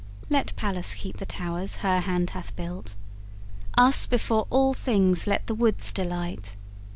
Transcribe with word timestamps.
Let 0.31 0.55
Pallas 0.55 0.95
keep 0.95 1.17
the 1.17 1.27
towers 1.27 1.75
her 1.85 1.99
hand 1.99 2.31
hath 2.31 2.55
built, 2.55 2.95
Us 3.77 4.07
before 4.07 4.47
all 4.49 4.73
things 4.73 5.27
let 5.27 5.45
the 5.45 5.53
woods 5.53 5.91
delight. 5.91 6.55